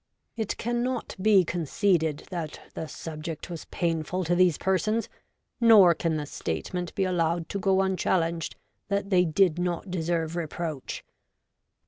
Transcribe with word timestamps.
It 0.35 0.57
cannot 0.57 1.15
be 1.21 1.45
conceded 1.45 2.25
that 2.31 2.59
the 2.73 2.87
subject 2.87 3.51
was 3.51 3.65
painful 3.65 4.23
to 4.23 4.33
these 4.33 4.57
persons, 4.57 5.07
nor 5.59 5.93
can 5.93 6.17
the 6.17 6.25
statement 6.25 6.95
be 6.95 7.03
allowed 7.03 7.47
to 7.49 7.59
go 7.59 7.81
unchallenged 7.83 8.55
that 8.87 9.11
they 9.11 9.25
did 9.25 9.59
not 9.59 9.91
deserve 9.91 10.35
reproach. 10.35 11.03